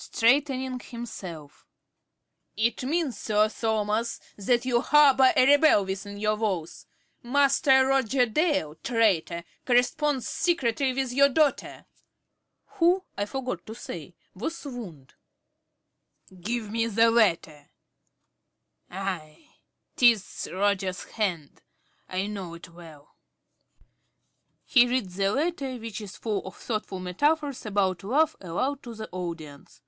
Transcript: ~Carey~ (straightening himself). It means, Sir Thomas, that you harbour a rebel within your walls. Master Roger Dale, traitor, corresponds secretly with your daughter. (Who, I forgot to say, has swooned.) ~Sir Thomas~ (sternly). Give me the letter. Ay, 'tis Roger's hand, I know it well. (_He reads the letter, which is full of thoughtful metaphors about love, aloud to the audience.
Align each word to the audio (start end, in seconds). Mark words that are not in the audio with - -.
~Carey~ 0.00 0.10
(straightening 0.30 0.78
himself). 0.80 1.66
It 2.56 2.84
means, 2.84 3.18
Sir 3.18 3.50
Thomas, 3.50 4.18
that 4.38 4.64
you 4.64 4.80
harbour 4.80 5.30
a 5.36 5.46
rebel 5.46 5.84
within 5.84 6.16
your 6.16 6.36
walls. 6.36 6.86
Master 7.22 7.84
Roger 7.86 8.24
Dale, 8.24 8.76
traitor, 8.76 9.44
corresponds 9.66 10.26
secretly 10.26 10.94
with 10.94 11.12
your 11.12 11.28
daughter. 11.28 11.84
(Who, 12.78 13.04
I 13.18 13.26
forgot 13.26 13.66
to 13.66 13.74
say, 13.74 14.14
has 14.40 14.56
swooned.) 14.56 15.12
~Sir 16.24 16.34
Thomas~ 16.36 16.42
(sternly). 16.44 16.44
Give 16.44 16.70
me 16.70 16.86
the 16.86 17.10
letter. 17.10 17.68
Ay, 18.90 19.50
'tis 19.96 20.48
Roger's 20.50 21.04
hand, 21.04 21.60
I 22.08 22.26
know 22.26 22.54
it 22.54 22.70
well. 22.70 23.16
(_He 24.66 24.88
reads 24.88 25.16
the 25.16 25.30
letter, 25.30 25.76
which 25.76 26.00
is 26.00 26.16
full 26.16 26.46
of 26.46 26.56
thoughtful 26.56 27.00
metaphors 27.00 27.66
about 27.66 28.02
love, 28.02 28.34
aloud 28.40 28.82
to 28.84 28.94
the 28.94 29.08
audience. 29.12 29.82